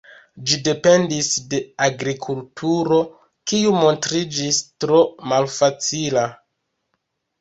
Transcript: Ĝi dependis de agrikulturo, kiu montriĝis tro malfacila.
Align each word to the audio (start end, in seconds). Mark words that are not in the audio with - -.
Ĝi 0.51 0.57
dependis 0.67 1.27
de 1.51 1.59
agrikulturo, 1.89 2.99
kiu 3.51 3.75
montriĝis 3.83 4.63
tro 4.85 5.03
malfacila. 5.33 6.25